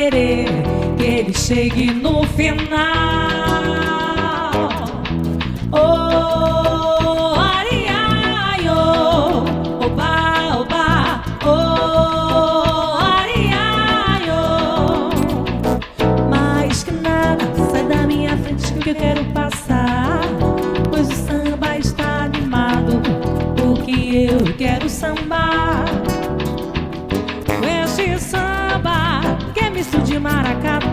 [0.00, 0.46] querer
[0.96, 3.59] que ele chegue no final.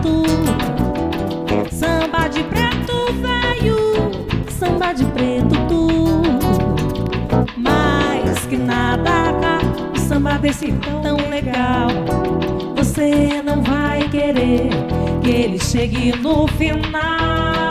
[0.08, 0.22] Maracatu,
[1.70, 4.10] samba de preto velho,
[4.50, 5.88] samba de preto tu.
[7.56, 9.58] Mais que nada,
[9.94, 10.72] o samba desse
[11.02, 11.88] tão legal.
[12.76, 14.70] Você não vai querer
[15.22, 17.67] que ele chegue no final.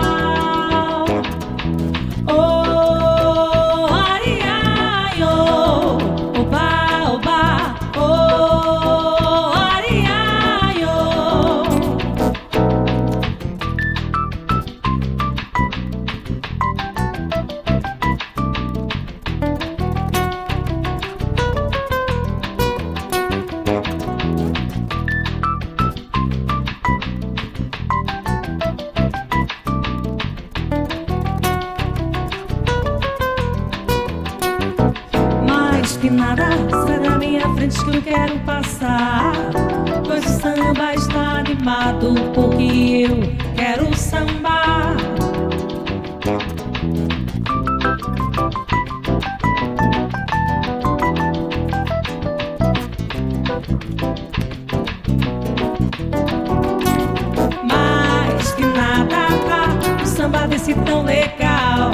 [60.73, 61.91] Tão legal.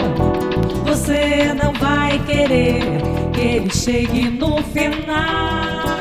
[0.86, 2.82] Você não vai querer
[3.34, 5.93] que ele chegue no final.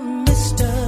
[0.00, 0.87] mister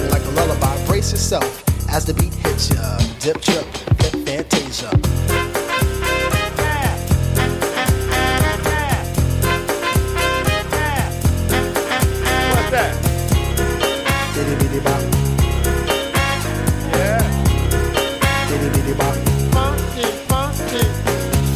[0.00, 0.86] sung like a lullaby.
[0.86, 2.98] Brace yourself as the beat hits ya.
[3.20, 3.66] Dip, trip,
[4.00, 4.90] hip, fantasia.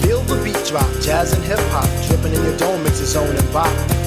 [0.03, 3.53] Feel the beat drop, jazz and hip hop, dripping in your dome its own and
[3.53, 4.03] bop.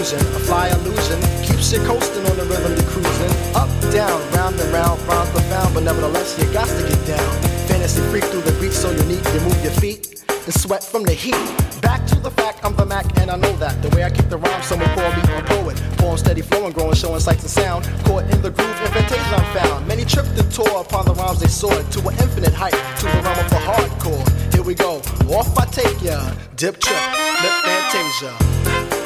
[0.00, 0.02] A
[0.48, 3.30] fly illusion, keeps you coasting on the rhythm you're cruising.
[3.54, 7.30] Up, down, round and round, rhymes profound, but nevertheless you got to get down.
[7.68, 11.12] Fantasy freak through the beat so unique, you move your feet and sweat from the
[11.12, 11.36] heat.
[11.82, 13.82] Back to the fact, I'm the Mac, and I know that.
[13.82, 15.76] The way I kick the rhyme, someone call me a poet.
[15.98, 17.84] Poem steady flowing, growing, showing sights and sound.
[18.06, 19.86] Caught in the groove, invitation I'm found.
[19.86, 23.20] Many tripped and tore upon the rhymes they soared to an infinite height, to the
[23.20, 24.54] realm of the hardcore.
[24.54, 24.96] Here we go,
[25.28, 26.32] off I take ya.
[26.56, 27.04] Dip trip,
[27.44, 28.99] lip fantasia.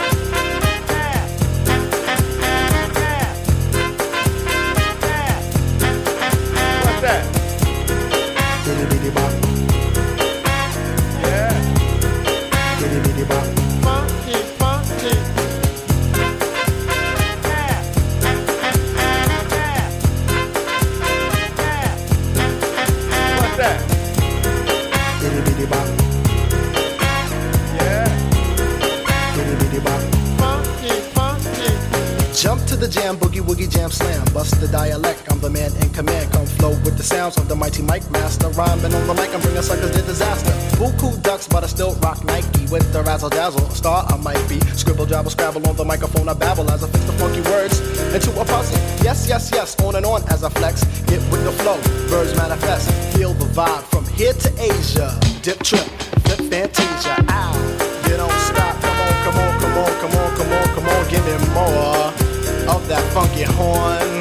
[34.74, 36.32] Dialect, I'm the man in command.
[36.32, 38.48] Come flow with the sounds of the mighty mic master.
[38.58, 40.50] Rhyming on the mic, I'm bringing suckers to disaster.
[40.82, 43.70] Buku ducks, but I still rock Nike with the razzle dazzle.
[43.70, 44.58] Star I might be.
[44.74, 46.28] Scribble, jabble, scrabble on the microphone.
[46.28, 47.78] I babble as I fix the funky words
[48.16, 48.76] into a puzzle.
[49.06, 50.82] Yes, yes, yes, on and on as I flex.
[51.06, 51.78] Get with the flow,
[52.10, 52.90] birds manifest.
[53.14, 55.08] Feel the vibe from here to Asia.
[55.42, 55.86] Dip trip,
[56.26, 57.14] flip fantasia.
[57.30, 57.54] Ow,
[58.10, 58.74] you don't stop.
[58.82, 62.10] Come on, come on, come on, come on, come on, come on, give me more
[62.74, 64.13] of that funky horn.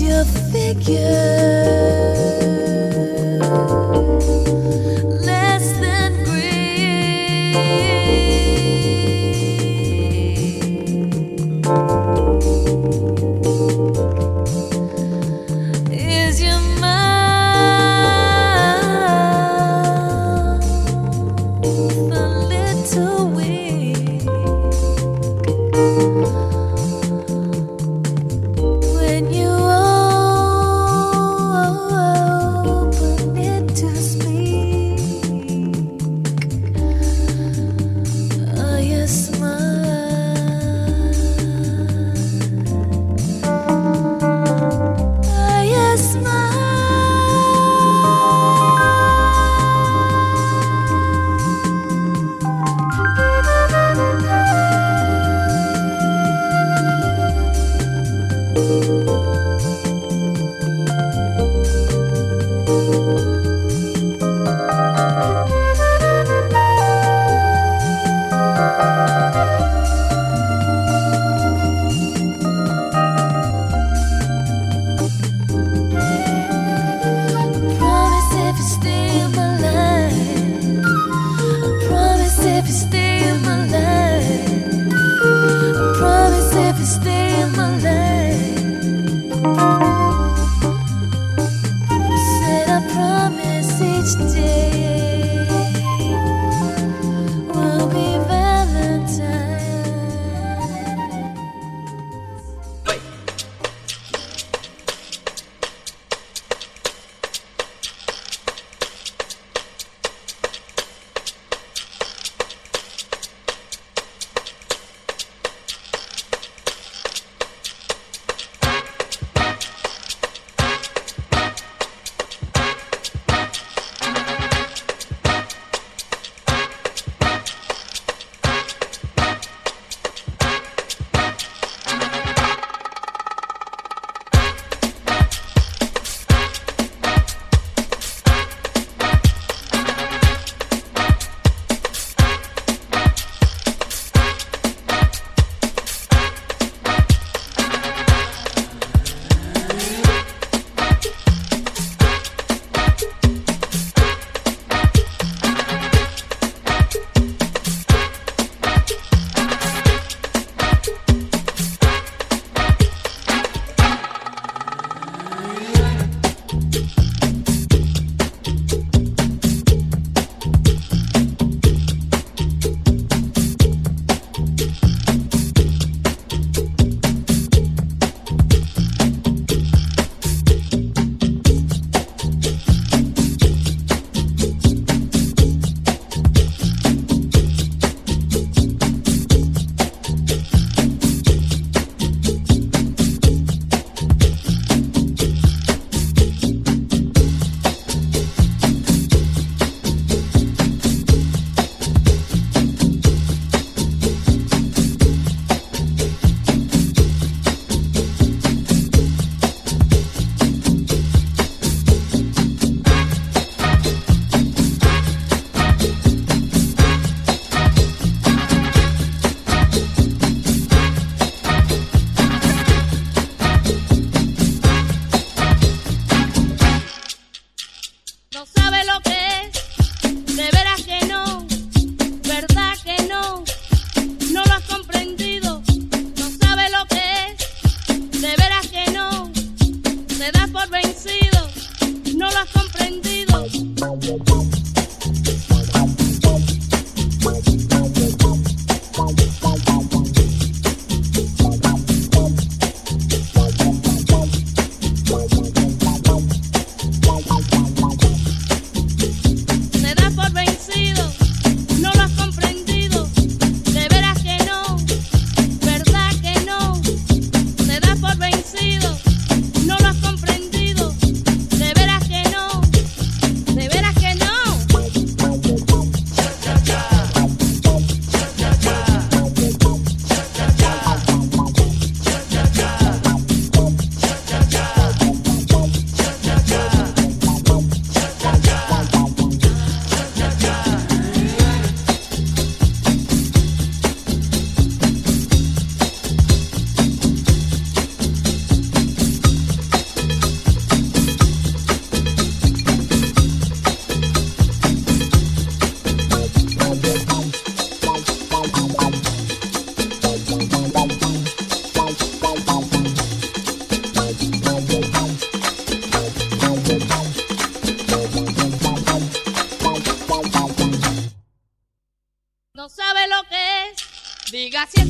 [0.00, 2.47] your figure.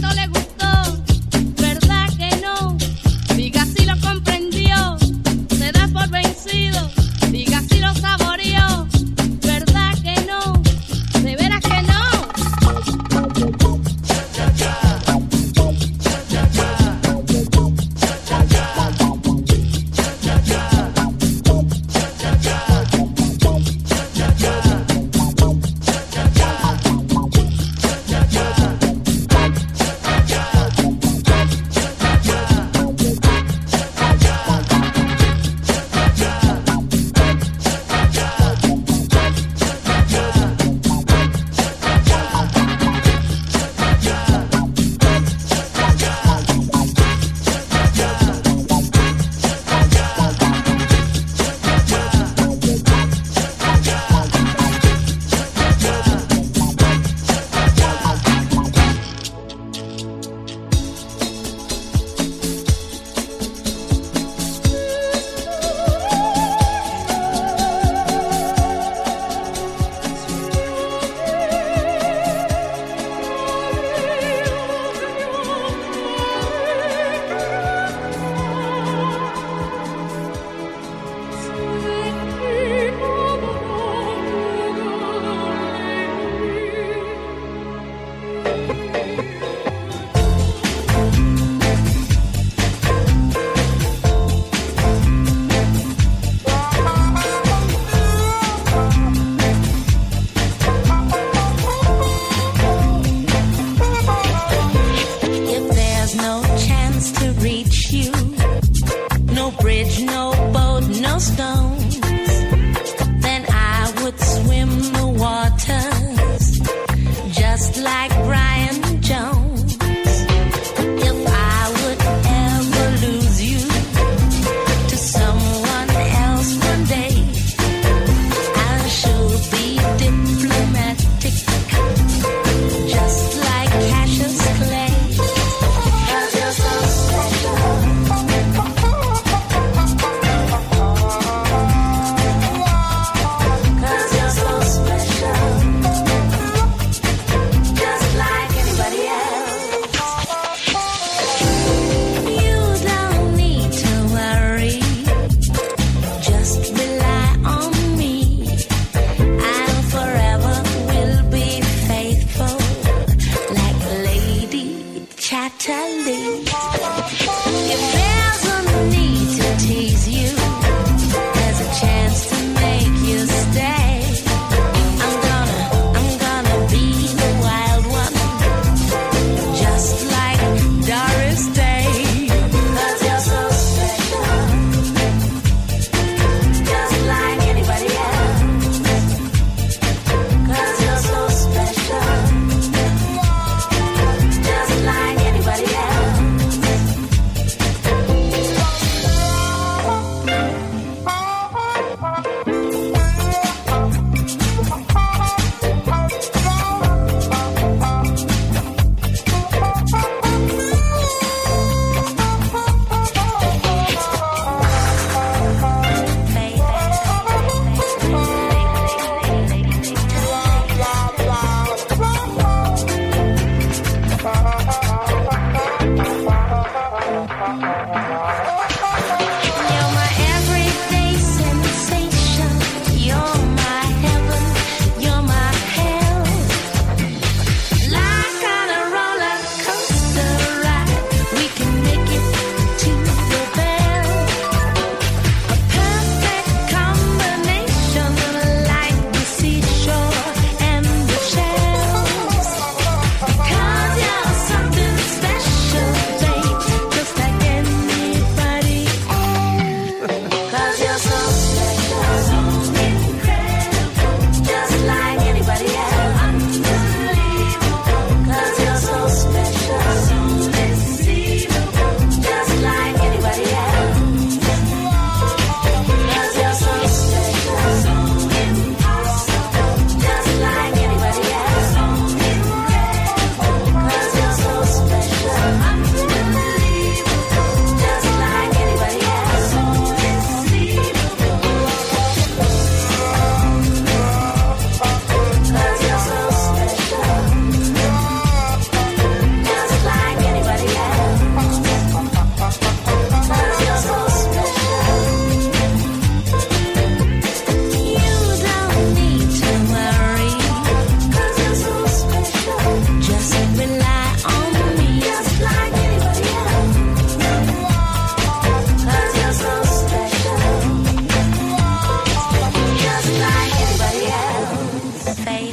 [0.06, 1.02] le gustó,
[1.60, 2.76] ¿verdad que no?
[3.34, 4.96] Diga si lo comprendió,
[5.50, 6.90] se da por vencido,
[7.30, 8.57] diga si lo saboreó.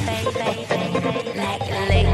[0.06, 0.36] like
[2.02, 2.05] a.